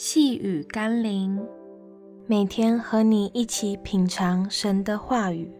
[0.00, 1.44] 细雨甘霖，
[2.28, 5.50] 每天和你一起品尝神的话语。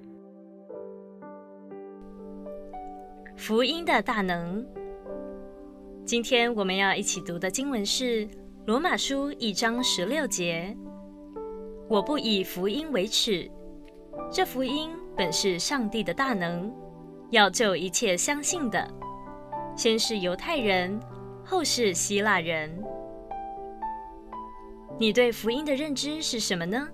[3.36, 4.64] 福音的大能。
[6.04, 8.24] 今天我们要一起读的经文是
[8.64, 10.72] 《罗马书》一章十六节
[11.90, 13.50] ：“我不以福音为耻，
[14.30, 16.72] 这福音本是上帝的大能，
[17.32, 18.88] 要救一切相信的，
[19.76, 20.96] 先是犹太人，
[21.44, 22.70] 后是希腊人。”
[25.00, 26.88] 你对福音的认知是什么呢？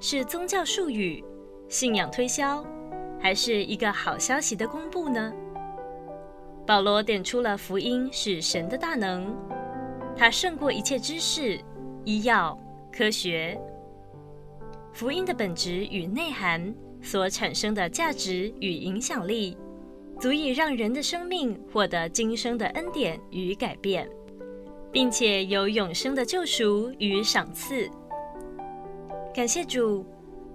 [0.00, 1.22] 是宗教术语、
[1.68, 2.66] 信仰推销，
[3.20, 5.32] 还是一个好消息的公布呢？
[6.66, 9.32] 保罗点出了福音是神的大能，
[10.16, 11.60] 它胜过一切知识、
[12.04, 12.58] 医药、
[12.92, 13.56] 科学。
[14.92, 19.56] 福音的本质与内涵所产生的价值与影响力，
[20.18, 24.08] 足以让人的生命获得今生的恩典与改变。
[24.92, 27.90] 并且有永生的救赎与赏赐。
[29.34, 30.04] 感谢主，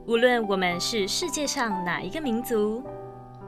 [0.06, 2.84] 无论我们是世界上哪一个民族，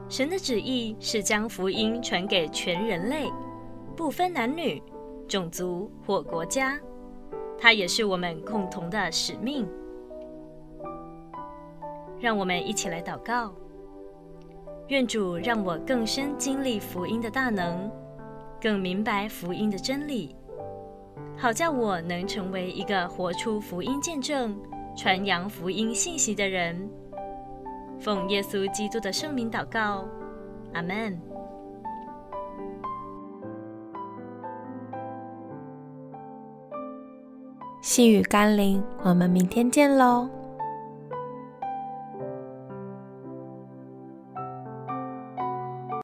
[0.08, 3.30] 神的旨意是将福音传给全人类，
[3.96, 4.82] 不分男女、
[5.28, 6.76] 种族或国家。
[7.56, 9.68] 它也是我们共同的使命。
[12.18, 13.54] 让我们一起来祷告，
[14.88, 17.88] 愿主让我更深经历福音的大能，
[18.60, 20.34] 更明白福音的真理。
[21.36, 24.56] 好叫我能成为一个活出福音见证、
[24.96, 26.88] 传扬福音信息的人。
[27.98, 30.06] 奉耶稣基督的圣名祷告，
[30.72, 31.20] 阿门。
[37.82, 40.28] 细雨甘霖，我们明天见喽。